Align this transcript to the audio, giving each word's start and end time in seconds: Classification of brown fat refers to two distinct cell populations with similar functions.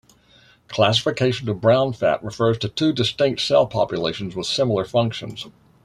Classification 0.67 1.47
of 1.47 1.61
brown 1.61 1.93
fat 1.93 2.23
refers 2.23 2.57
to 2.57 2.67
two 2.69 2.91
distinct 2.91 3.39
cell 3.39 3.67
populations 3.67 4.35
with 4.35 4.47
similar 4.47 4.83
functions. 4.83 5.45